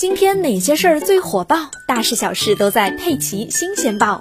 [0.00, 1.70] 今天哪些事儿最火爆？
[1.86, 4.18] 大事小事都在《佩奇新鲜报》。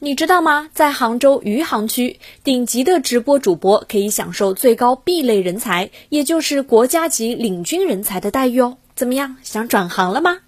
[0.00, 0.68] 你知道吗？
[0.74, 8.78] 在杭州余杭区，顶级的直播主播可以享受最高 B 类人才，也就是国家级领军人才的待遇哦。
[8.96, 10.38] 怎么样，想转行了吗？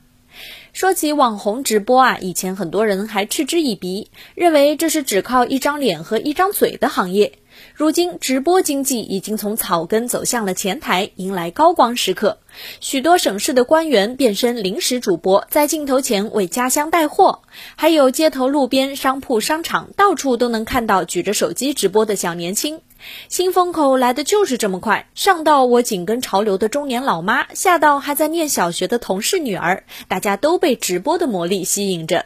[0.79, 7.33] 说起网红直播啊，以前很多人还嗤之以鼻，认为这是只靠一张脸和一张嘴的行业。
[7.75, 12.39] 如今，直播经济已经从草根走向了前台，迎来高光时刻。
[12.79, 17.41] 许多省市的官员变身临时主播，在镜头前为家乡带货；
[17.75, 22.81] 还有街头、路边、商铺、商场，到处都能看到举着手机直播的小年轻。
[23.29, 32.24] 新风口来的就是这么快，上到我紧跟潮流的中年老妈，下到还在念小学的同事女儿，大家都被直播的魔力吸引着。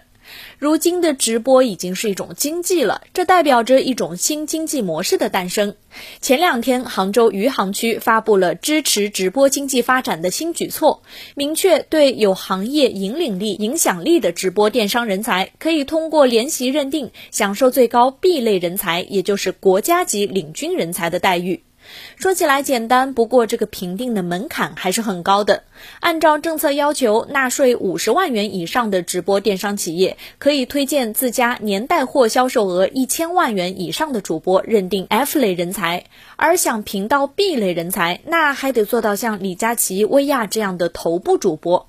[0.58, 5.74] 如今的直播已经是一种经济了，这代表着一种新经济模式的诞生。
[6.20, 11.02] 前两天，杭州余杭区发布了支持直播经济发展的新举措，
[11.34, 21.62] 明确对有行业引领力、影响力的直播电商人才，可以通过联席认定，享受最高 B 类人才，也就是国家级领军人才的待遇。
[22.16, 25.65] 说起来简单，不过这个评定的门槛还是很高的。
[26.01, 36.05] 按照政策要求，纳税五十万元以上的直播电商企业可以推荐自家年带货销售额一千万元以上的主播认定 F 类人才，
[36.37, 41.88] 而想评到 B 类人才，那还得做到像李佳琦、薇娅这样的头部主播。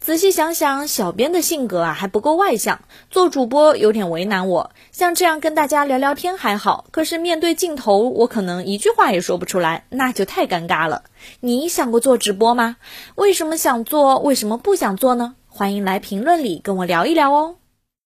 [0.00, 4.70] 仔细想想，小编的性格啊还不够外向，做主播有点为难我。
[4.92, 11.04] 像这样跟大家聊聊天还好，可是面对镜头，我可能一句话也说不出来，那就太尴尬了。
[11.40, 12.76] 你想过做直播吗？
[13.14, 14.18] 为什么想做？
[14.18, 15.34] 为什么不想做呢？
[15.46, 17.59] 欢迎来评论里跟我聊一聊哦。